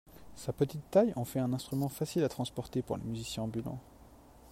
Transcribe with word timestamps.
Sa 0.35 0.51
petite 0.51 0.89
taille 0.89 1.13
en 1.15 1.25
fait 1.25 1.37
un 1.37 1.53
instrument 1.53 1.87
facile 1.87 2.23
à 2.23 2.27
transporter 2.27 2.81
pour 2.81 2.97
les 2.97 3.03
musiciens 3.03 3.43
ambulants. 3.43 3.79